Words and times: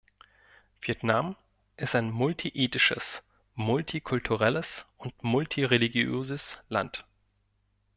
Vietnam 0.81 1.35
ist 1.77 1.93
ein 1.93 2.09
multiethnisches, 2.09 3.21
multikulturelles 3.53 4.87
und 4.97 5.13
multireligiöses 5.21 6.57
Land. 6.69 7.05